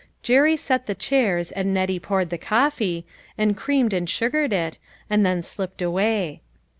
[0.23, 3.05] Jerry set the chairs, and Nettie poured the coffee,
[3.37, 4.79] and creamed and sugared it,
[5.11, 6.41] and then slipped away.